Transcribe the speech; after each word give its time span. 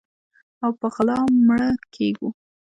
او 0.63 0.71
په 0.79 0.87
غلا 0.93 1.19
مړه 1.47 1.69
کیږو 1.95 2.29